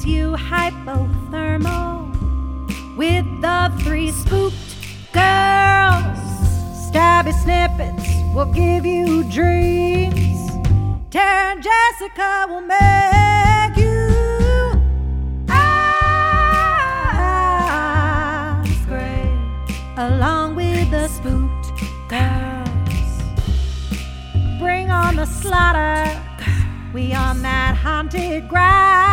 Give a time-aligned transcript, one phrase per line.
[0.00, 2.08] Makes you hypothermal.
[2.96, 4.56] With the three spooked
[5.12, 6.18] girls,
[6.88, 10.50] stabby snippets will give you dreams.
[11.10, 14.08] Tara and Jessica will make you
[19.98, 21.72] along with the spooked
[22.08, 23.22] girls.
[24.58, 26.18] Bring on the slaughter.
[26.94, 29.09] We on that haunted ground.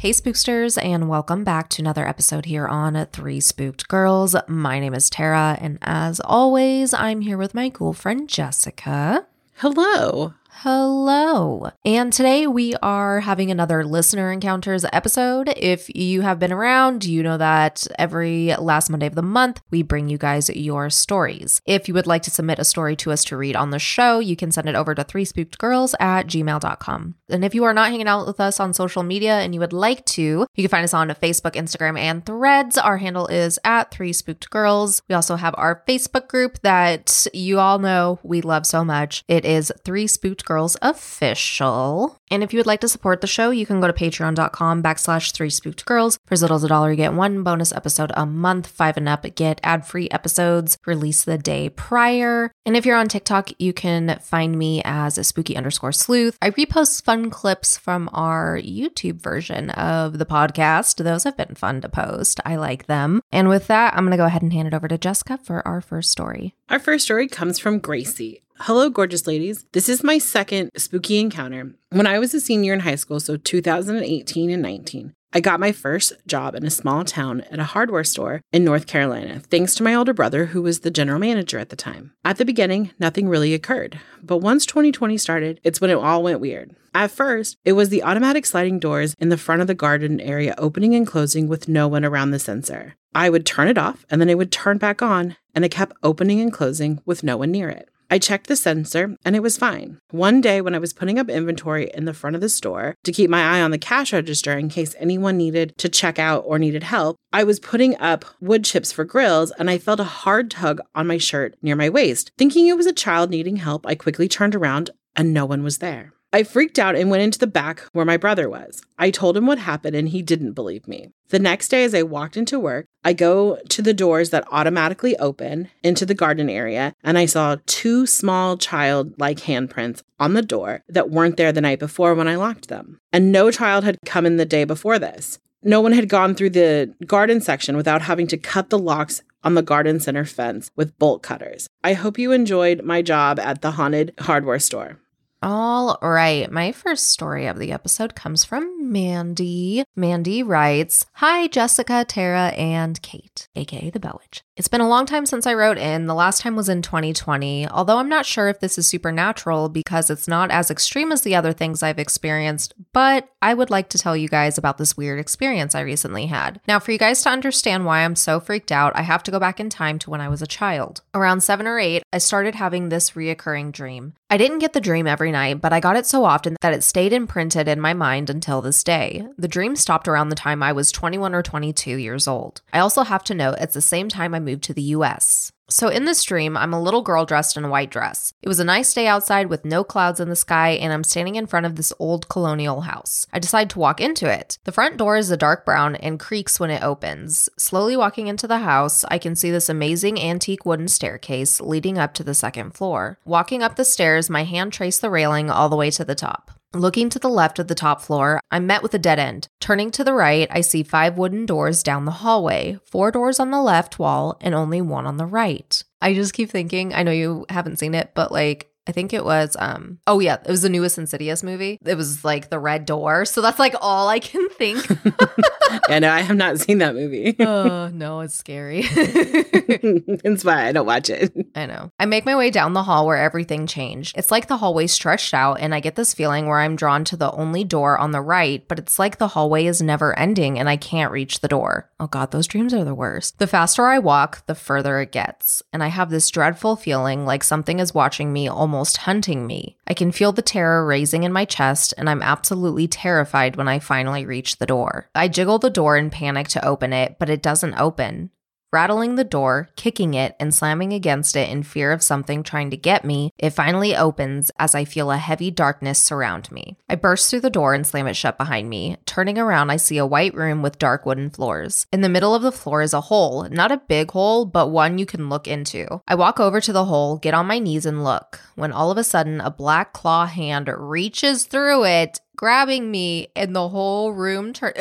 [0.00, 4.34] Hey, spooksters, and welcome back to another episode here on Three Spooked Girls.
[4.48, 9.26] My name is Tara, and as always, I'm here with my cool friend Jessica.
[9.56, 10.32] Hello.
[10.62, 11.70] Hello.
[11.86, 15.50] And today we are having another listener encounters episode.
[15.56, 19.80] If you have been around, you know that every last Monday of the month, we
[19.80, 21.62] bring you guys your stories.
[21.64, 24.18] If you would like to submit a story to us to read on the show,
[24.18, 27.14] you can send it over to three spooked girls at gmail.com.
[27.30, 29.72] And if you are not hanging out with us on social media and you would
[29.72, 32.76] like to, you can find us on Facebook, Instagram, and threads.
[32.76, 35.00] Our handle is at three spooked girls.
[35.08, 39.24] We also have our Facebook group that you all know we love so much.
[39.26, 42.18] It is three spooked girls official.
[42.28, 45.30] And if you would like to support the show, you can go to patreon.com backslash
[45.30, 46.18] three spooked girls.
[46.26, 48.66] For as little as a dollar, you get one bonus episode a month.
[48.66, 52.50] Five and up get ad free episodes released the day prior.
[52.66, 56.36] And if you're on TikTok, you can find me as a spooky underscore sleuth.
[56.42, 61.04] I repost fun clips from our YouTube version of the podcast.
[61.04, 62.40] Those have been fun to post.
[62.44, 63.22] I like them.
[63.30, 65.66] And with that, I'm going to go ahead and hand it over to Jessica for
[65.66, 66.56] our first story.
[66.68, 68.42] Our first story comes from Gracie.
[68.64, 69.64] Hello, gorgeous ladies.
[69.72, 71.72] This is my second spooky encounter.
[71.88, 75.72] When I was a senior in high school, so 2018 and 19, I got my
[75.72, 79.82] first job in a small town at a hardware store in North Carolina, thanks to
[79.82, 82.12] my older brother, who was the general manager at the time.
[82.22, 86.40] At the beginning, nothing really occurred, but once 2020 started, it's when it all went
[86.40, 86.76] weird.
[86.92, 90.54] At first, it was the automatic sliding doors in the front of the garden area
[90.58, 92.96] opening and closing with no one around the sensor.
[93.14, 95.96] I would turn it off and then it would turn back on, and it kept
[96.02, 97.88] opening and closing with no one near it.
[98.10, 100.00] I checked the sensor and it was fine.
[100.10, 103.12] One day, when I was putting up inventory in the front of the store to
[103.12, 106.58] keep my eye on the cash register in case anyone needed to check out or
[106.58, 110.50] needed help, I was putting up wood chips for grills and I felt a hard
[110.50, 112.32] tug on my shirt near my waist.
[112.36, 115.78] Thinking it was a child needing help, I quickly turned around and no one was
[115.78, 116.12] there.
[116.32, 118.82] I freaked out and went into the back where my brother was.
[118.98, 121.10] I told him what happened and he didn't believe me.
[121.30, 125.16] The next day, as I walked into work, I go to the doors that automatically
[125.16, 130.42] open into the garden area and I saw two small child like handprints on the
[130.42, 133.00] door that weren't there the night before when I locked them.
[133.12, 135.40] And no child had come in the day before this.
[135.64, 139.54] No one had gone through the garden section without having to cut the locks on
[139.54, 141.68] the garden center fence with bolt cutters.
[141.82, 144.98] I hope you enjoyed my job at the haunted hardware store.
[145.42, 146.50] All right.
[146.50, 149.84] My first story of the episode comes from Mandy.
[149.96, 154.42] Mandy writes Hi, Jessica, Tara, and Kate, aka the Bell Witch.
[154.60, 156.04] It's been a long time since I wrote in.
[156.04, 160.10] The last time was in 2020, although I'm not sure if this is supernatural because
[160.10, 163.98] it's not as extreme as the other things I've experienced, but I would like to
[163.98, 166.60] tell you guys about this weird experience I recently had.
[166.68, 169.40] Now, for you guys to understand why I'm so freaked out, I have to go
[169.40, 171.00] back in time to when I was a child.
[171.14, 174.12] Around seven or eight, I started having this reoccurring dream.
[174.28, 176.84] I didn't get the dream every night, but I got it so often that it
[176.84, 179.26] stayed imprinted in my mind until this day.
[179.38, 182.60] The dream stopped around the time I was 21 or 22 years old.
[182.74, 185.52] I also have to note it's the same time I moved moved to the US.
[185.68, 188.32] So, in this dream, I'm a little girl dressed in a white dress.
[188.42, 191.36] It was a nice day outside with no clouds in the sky, and I'm standing
[191.36, 193.24] in front of this old colonial house.
[193.32, 194.58] I decide to walk into it.
[194.64, 197.48] The front door is a dark brown and creaks when it opens.
[197.56, 202.14] Slowly walking into the house, I can see this amazing antique wooden staircase leading up
[202.14, 203.20] to the second floor.
[203.24, 206.59] Walking up the stairs, my hand traced the railing all the way to the top.
[206.72, 209.48] Looking to the left of the top floor, I'm met with a dead end.
[209.58, 213.50] Turning to the right, I see five wooden doors down the hallway, four doors on
[213.50, 215.82] the left wall, and only one on the right.
[216.00, 219.24] I just keep thinking, I know you haven't seen it, but like, I think it
[219.24, 221.78] was um oh yeah, it was the newest Insidious movie.
[221.84, 223.24] It was like the red door.
[223.24, 224.86] So that's like all I can think.
[225.88, 227.36] yeah, no, I have not seen that movie.
[227.40, 228.82] oh, no, it's scary.
[228.82, 231.32] That's why I don't watch it.
[231.54, 231.90] I know.
[231.98, 234.16] I make my way down the hall where everything changed.
[234.16, 237.16] It's like the hallway stretched out, and I get this feeling where I'm drawn to
[237.16, 240.68] the only door on the right, but it's like the hallway is never ending and
[240.68, 241.90] I can't reach the door.
[241.98, 243.38] Oh God, those dreams are the worst.
[243.38, 245.62] The faster I walk, the further it gets.
[245.72, 249.76] And I have this dreadful feeling like something is watching me, almost hunting me.
[249.86, 253.78] I can feel the terror raising in my chest, and I'm absolutely terrified when I
[253.78, 255.10] finally reach the door.
[255.14, 258.30] I jiggle the door in panic to open it, but it doesn't open.
[258.72, 262.76] Rattling the door, kicking it, and slamming against it in fear of something trying to
[262.76, 266.76] get me, it finally opens as I feel a heavy darkness surround me.
[266.88, 268.96] I burst through the door and slam it shut behind me.
[269.06, 271.88] Turning around, I see a white room with dark wooden floors.
[271.92, 274.98] In the middle of the floor is a hole, not a big hole, but one
[274.98, 276.00] you can look into.
[276.06, 278.98] I walk over to the hole, get on my knees, and look, when all of
[278.98, 284.54] a sudden a black claw hand reaches through it grabbing me and the whole room
[284.54, 284.72] turn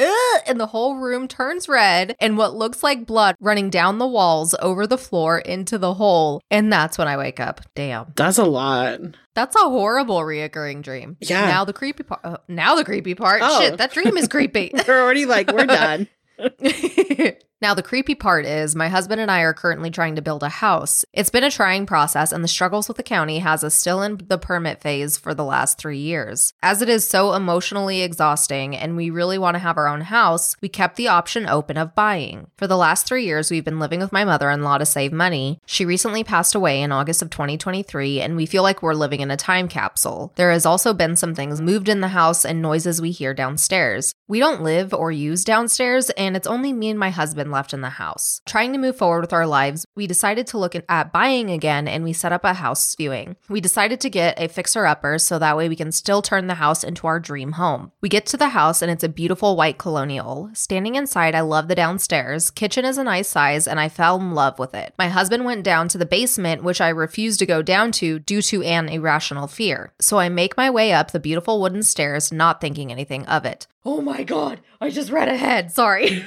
[0.47, 4.55] and the whole room turns red and what looks like blood running down the walls
[4.61, 7.59] over the floor into the hole and that's when I wake up.
[7.75, 8.13] Damn.
[8.15, 9.01] That's a lot.
[9.35, 11.17] That's a horrible reoccurring dream.
[11.19, 11.47] Yeah.
[11.47, 12.21] Now the creepy part.
[12.23, 13.41] Uh, now the creepy part.
[13.43, 13.59] Oh.
[13.59, 14.71] Shit, that dream is creepy.
[14.87, 16.07] We're already like, we're done.
[17.61, 20.49] now, the creepy part is my husband and I are currently trying to build a
[20.49, 21.03] house.
[21.11, 24.21] It's been a trying process, and the struggles with the county has us still in
[24.27, 26.53] the permit phase for the last three years.
[26.63, 30.55] As it is so emotionally exhausting and we really want to have our own house,
[30.61, 32.47] we kept the option open of buying.
[32.57, 35.11] For the last three years, we've been living with my mother in law to save
[35.11, 35.59] money.
[35.65, 39.31] She recently passed away in August of 2023, and we feel like we're living in
[39.31, 40.31] a time capsule.
[40.37, 44.13] There has also been some things moved in the house and noises we hear downstairs.
[44.29, 47.81] We don't live or use downstairs, and it's only me and my husband left in
[47.81, 48.41] the house.
[48.45, 52.03] Trying to move forward with our lives, we decided to look at buying again and
[52.03, 53.35] we set up a house viewing.
[53.47, 56.55] We decided to get a fixer upper so that way we can still turn the
[56.55, 57.91] house into our dream home.
[58.01, 60.49] We get to the house and it's a beautiful white colonial.
[60.53, 62.51] Standing inside, I love the downstairs.
[62.51, 64.93] Kitchen is a nice size and I fell in love with it.
[64.97, 68.41] My husband went down to the basement, which I refused to go down to due
[68.43, 69.93] to an irrational fear.
[69.99, 73.67] So I make my way up the beautiful wooden stairs, not thinking anything of it.
[73.85, 75.71] Oh my god, I just read ahead.
[75.71, 76.23] Sorry.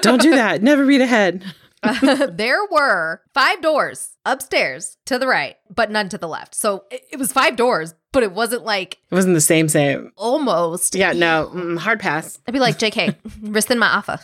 [0.00, 0.62] Don't do that.
[0.62, 1.44] Never read ahead.
[2.32, 6.54] there were five doors upstairs to the right, but none to the left.
[6.54, 10.12] So it, it was five doors, but it wasn't like It wasn't the same, same.
[10.16, 10.94] almost.
[10.94, 12.38] Yeah, no, mm, hard pass.
[12.46, 14.18] I'd be like, JK, rescind my offer.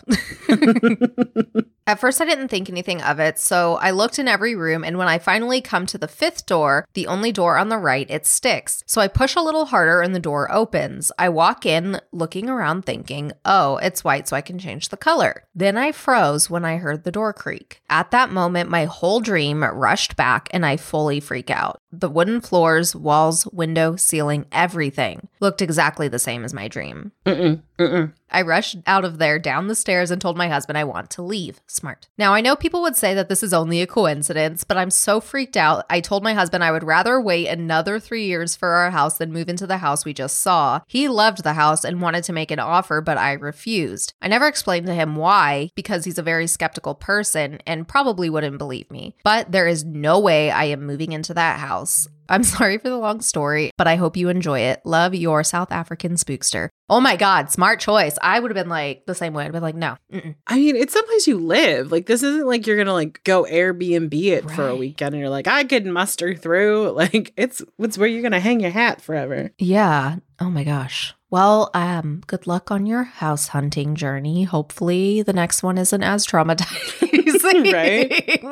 [1.87, 4.99] At first, I didn't think anything of it, so I looked in every room, and
[4.99, 8.27] when I finally come to the fifth door, the only door on the right, it
[8.27, 8.83] sticks.
[8.87, 11.11] So I push a little harder, and the door opens.
[11.19, 15.45] I walk in, looking around, thinking, oh, it's white, so I can change the color.
[15.55, 17.81] Then I froze when I heard the door creak.
[17.89, 21.81] At that moment, my whole dream rushed back, and I fully freak out.
[21.91, 27.13] The wooden floors, walls, window, ceiling, everything looked exactly the same as my dream.
[27.25, 28.13] Mm-mm, mm-mm.
[28.31, 31.23] I rushed out of there down the stairs and told my husband I want to
[31.23, 31.61] leave.
[31.67, 32.09] Smart.
[32.19, 35.19] Now, I know people would say that this is only a coincidence, but I'm so
[35.19, 35.87] freaked out.
[35.89, 39.33] I told my husband I would rather wait another three years for our house than
[39.33, 40.81] move into the house we just saw.
[40.87, 44.13] He loved the house and wanted to make an offer, but I refused.
[44.21, 48.59] I never explained to him why, because he's a very skeptical person and probably wouldn't
[48.59, 49.17] believe me.
[49.25, 52.09] But there is no way I am moving into that house.
[52.29, 54.81] I'm sorry for the long story, but I hope you enjoy it.
[54.85, 56.69] Love your South African spookster.
[56.91, 58.19] Oh my God, smart choice.
[58.23, 59.45] I would have been like the same way.
[59.45, 59.97] I'd been like, no.
[60.13, 60.35] Mm-mm.
[60.47, 61.91] I mean, it's someplace you live.
[61.93, 65.31] Like this isn't like you're gonna like go Airbnb it for a weekend and you're
[65.31, 66.79] like, I could muster through.
[66.99, 69.53] Like it's it's where you're gonna hang your hat forever.
[69.57, 70.17] Yeah.
[70.41, 71.15] Oh my gosh.
[71.31, 74.45] Well, um, good luck on your house hunting journey.
[74.45, 77.73] Hopefully, the next one isn't as traumatizing.
[77.73, 78.43] Right?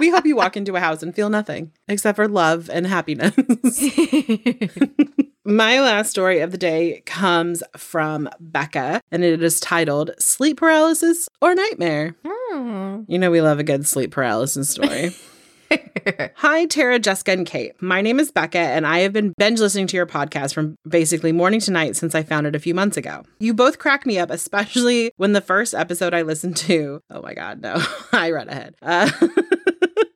[0.00, 3.36] We hope you walk into a house and feel nothing except for love and happiness.
[5.44, 11.28] My last story of the day comes from Becca, and it is titled Sleep Paralysis
[11.42, 12.16] or Nightmare.
[12.26, 13.02] Hmm.
[13.08, 15.10] You know, we love a good sleep paralysis story.
[16.36, 17.80] Hi, Tara, Jessica, and Kate.
[17.82, 21.32] My name is Becca, and I have been binge listening to your podcast from basically
[21.32, 23.24] morning to night since I found it a few months ago.
[23.38, 27.34] You both crack me up, especially when the first episode I listened to, oh my
[27.34, 28.74] God, no, I read ahead.
[28.82, 29.10] Uh,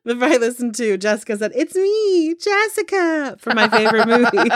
[0.05, 4.49] the I listened to, Jessica said, It's me, Jessica, for my favorite movie.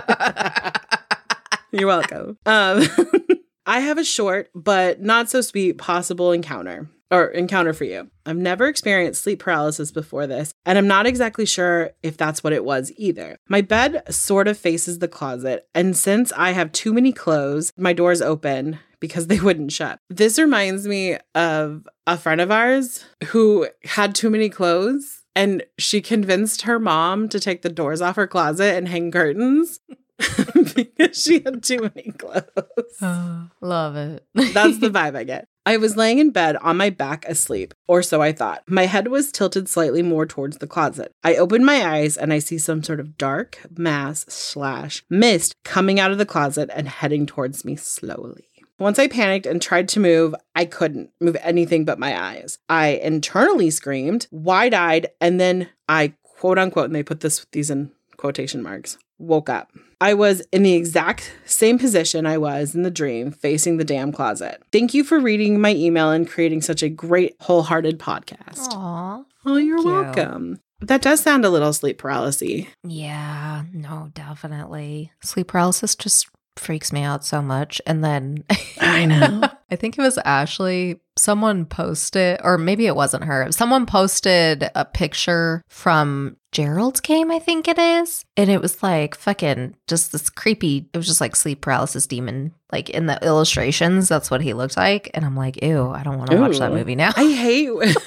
[1.72, 2.38] You're welcome.
[2.46, 2.84] Um,
[3.66, 8.10] I have a short but not so sweet possible encounter or encounter for you.
[8.26, 12.54] I've never experienced sleep paralysis before this, and I'm not exactly sure if that's what
[12.54, 13.38] it was either.
[13.48, 17.94] My bed sort of faces the closet, and since I have too many clothes, my
[17.94, 20.00] door's open because they wouldn't shut.
[20.10, 26.02] This reminds me of a friend of ours who had too many clothes and she
[26.02, 29.80] convinced her mom to take the doors off her closet and hang curtains.
[30.76, 33.02] because she had too many clothes.
[33.62, 34.26] Love it.
[34.34, 35.48] That's the vibe I get.
[35.66, 38.64] I was laying in bed on my back asleep, or so I thought.
[38.68, 41.14] My head was tilted slightly more towards the closet.
[41.24, 46.02] I open my eyes and I see some sort of dark mass slash mist coming
[46.02, 48.49] out of the closet and heading towards me slowly.
[48.80, 52.60] Once I panicked and tried to move, I couldn't move anything but my eyes.
[52.70, 57.70] I internally screamed, wide eyed, and then I quote unquote, and they put this these
[57.70, 59.72] in quotation marks, woke up.
[60.00, 64.14] I was in the exact same position I was in the dream, facing the damn
[64.14, 64.64] closet.
[64.72, 68.70] Thank you for reading my email and creating such a great, wholehearted podcast.
[68.72, 69.24] Aw.
[69.46, 69.94] Oh, you're thank you.
[69.94, 70.60] welcome.
[70.82, 72.66] That does sound a little sleep paralysis.
[72.86, 75.12] Yeah, no, definitely.
[75.22, 76.30] Sleep paralysis just
[76.60, 77.82] freaks me out so much.
[77.86, 78.44] And then
[78.80, 79.50] I know.
[79.72, 81.00] I think it was Ashley.
[81.16, 83.52] Someone posted, or maybe it wasn't her.
[83.52, 88.26] Someone posted a picture from Gerald's game, I think it is.
[88.36, 92.54] And it was like fucking just this creepy, it was just like sleep paralysis demon.
[92.72, 95.12] Like in the illustrations, that's what he looked like.
[95.14, 97.12] And I'm like, ew, I don't want to watch that movie now.
[97.16, 97.70] I hate.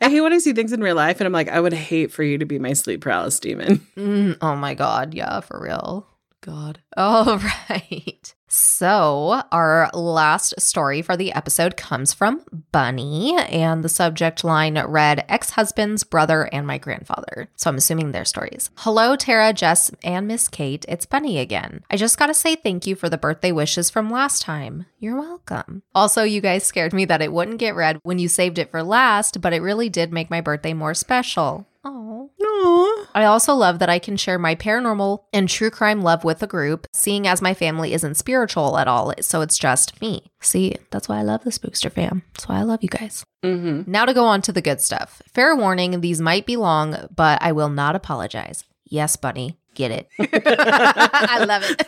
[0.00, 2.12] I hate when I see things in real life, and I'm like, I would hate
[2.12, 3.86] for you to be my sleep paralysis demon.
[3.96, 5.12] Mm, oh my God.
[5.12, 6.06] Yeah, for real.
[6.40, 6.80] God.
[6.96, 8.34] All right.
[8.50, 12.42] So, our last story for the episode comes from
[12.72, 17.48] Bunny, and the subject line read Ex husband's brother and my grandfather.
[17.56, 18.70] So, I'm assuming their stories.
[18.76, 20.86] Hello, Tara, Jess, and Miss Kate.
[20.88, 21.84] It's Bunny again.
[21.90, 24.86] I just got to say thank you for the birthday wishes from last time.
[24.98, 25.82] You're welcome.
[25.94, 28.82] Also, you guys scared me that it wouldn't get read when you saved it for
[28.82, 31.66] last, but it really did make my birthday more special.
[31.84, 32.30] Oh.
[32.40, 33.06] Aww.
[33.14, 36.46] I also love that I can share my paranormal and true crime love with a
[36.46, 40.30] group, seeing as my family isn't spiritual at all, so it's just me.
[40.40, 42.22] See, that's why I love the Spookster fam.
[42.34, 43.24] That's why I love you guys.
[43.44, 43.90] Mm-hmm.
[43.90, 45.22] Now to go on to the good stuff.
[45.32, 48.64] Fair warning, these might be long, but I will not apologize.
[48.84, 50.08] Yes, Bunny, get it.
[50.18, 51.86] I love it.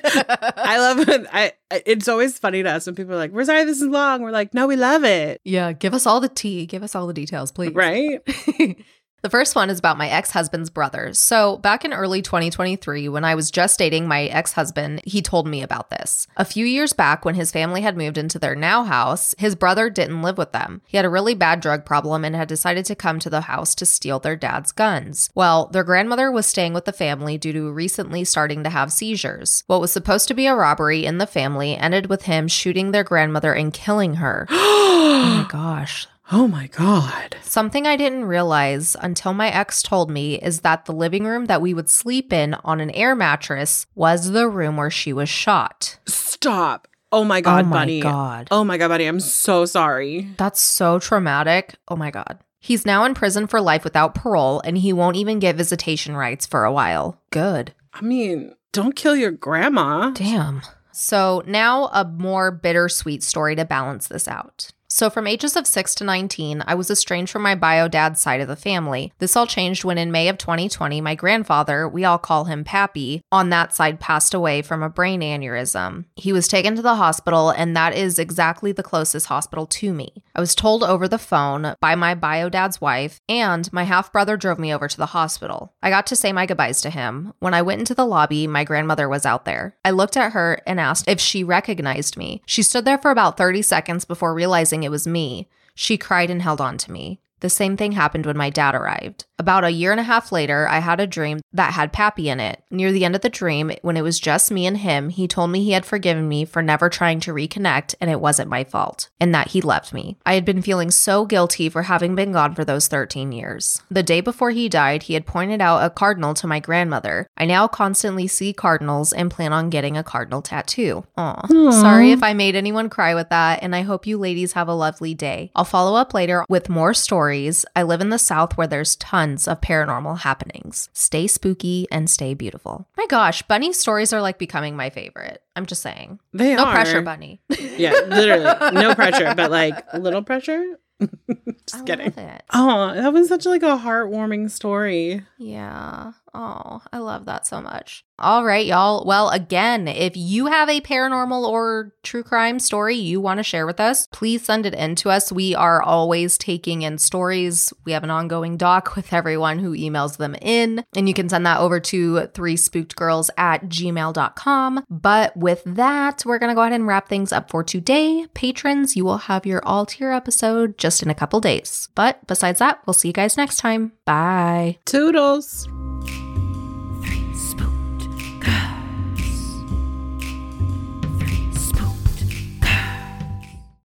[0.56, 1.26] I love it.
[1.32, 1.52] I.
[1.70, 4.22] I- It's always funny to us when people are like, "We're sorry this is long."
[4.22, 6.66] We're like, "No, we love it." yeah, give us all the tea.
[6.66, 7.72] Give us all the details, please.
[7.74, 8.20] Right?
[9.22, 11.12] The first one is about my ex husband's brother.
[11.12, 15.46] So, back in early 2023, when I was just dating my ex husband, he told
[15.46, 16.26] me about this.
[16.38, 19.90] A few years back, when his family had moved into their now house, his brother
[19.90, 20.80] didn't live with them.
[20.86, 23.74] He had a really bad drug problem and had decided to come to the house
[23.74, 25.28] to steal their dad's guns.
[25.34, 29.64] Well, their grandmother was staying with the family due to recently starting to have seizures.
[29.66, 33.04] What was supposed to be a robbery in the family ended with him shooting their
[33.04, 34.46] grandmother and killing her.
[34.50, 36.06] oh my gosh.
[36.32, 37.36] Oh my god.
[37.42, 41.60] Something I didn't realize until my ex told me is that the living room that
[41.60, 45.98] we would sleep in on an air mattress was the room where she was shot.
[46.06, 46.86] Stop.
[47.10, 48.00] Oh my god, oh my Bunny.
[48.00, 48.46] god.
[48.52, 49.06] Oh my god, Bunny.
[49.06, 50.28] I'm so sorry.
[50.36, 51.74] That's so traumatic.
[51.88, 52.38] Oh my god.
[52.60, 56.46] He's now in prison for life without parole and he won't even get visitation rights
[56.46, 57.20] for a while.
[57.30, 57.74] Good.
[57.92, 60.10] I mean, don't kill your grandma.
[60.10, 60.62] Damn.
[60.92, 64.70] So now a more bittersweet story to balance this out.
[64.92, 68.40] So, from ages of 6 to 19, I was estranged from my bio dad's side
[68.40, 69.12] of the family.
[69.20, 73.22] This all changed when, in May of 2020, my grandfather, we all call him Pappy,
[73.30, 76.06] on that side passed away from a brain aneurysm.
[76.16, 80.24] He was taken to the hospital, and that is exactly the closest hospital to me.
[80.34, 84.36] I was told over the phone by my bio dad's wife, and my half brother
[84.36, 85.72] drove me over to the hospital.
[85.84, 87.32] I got to say my goodbyes to him.
[87.38, 89.76] When I went into the lobby, my grandmother was out there.
[89.84, 92.42] I looked at her and asked if she recognized me.
[92.44, 95.48] She stood there for about 30 seconds before realizing it was me.
[95.74, 97.20] She cried and held on to me.
[97.40, 99.24] The same thing happened when my dad arrived.
[99.38, 102.40] About a year and a half later, I had a dream that had Pappy in
[102.40, 102.62] it.
[102.70, 105.50] Near the end of the dream, when it was just me and him, he told
[105.50, 109.08] me he had forgiven me for never trying to reconnect and it wasn't my fault,
[109.18, 110.18] and that he left me.
[110.26, 113.82] I had been feeling so guilty for having been gone for those 13 years.
[113.90, 117.26] The day before he died, he had pointed out a cardinal to my grandmother.
[117.38, 121.04] I now constantly see cardinals and plan on getting a cardinal tattoo.
[121.16, 121.46] Aw.
[121.70, 124.74] Sorry if I made anyone cry with that, and I hope you ladies have a
[124.74, 125.50] lovely day.
[125.56, 127.64] I'll follow up later with more stories stories.
[127.76, 130.88] I live in the South where there's tons of paranormal happenings.
[130.92, 132.88] Stay spooky and stay beautiful.
[132.96, 135.40] My gosh, Bunny stories are like becoming my favorite.
[135.54, 136.18] I'm just saying.
[136.32, 136.72] They no are.
[136.72, 137.40] pressure, Bunny.
[137.76, 138.72] Yeah, literally.
[138.72, 140.64] No pressure, but like a little pressure.
[141.66, 142.14] Just I kidding.
[142.52, 145.22] Oh, that was such like a heartwarming story.
[145.38, 146.12] Yeah.
[146.32, 148.04] Oh, I love that so much.
[148.18, 149.04] All right, y'all.
[149.06, 153.66] Well, again, if you have a paranormal or true crime story you want to share
[153.66, 155.32] with us, please send it in to us.
[155.32, 157.72] We are always taking in stories.
[157.86, 161.46] We have an ongoing doc with everyone who emails them in, and you can send
[161.46, 164.84] that over to three spooked girls at gmail.com.
[164.90, 168.26] But with that, we're going to go ahead and wrap things up for today.
[168.34, 171.88] Patrons, you will have your all tier episode just in a couple days.
[171.94, 173.92] But besides that, we'll see you guys next time.
[174.04, 174.78] Bye.
[174.84, 175.68] Toodles.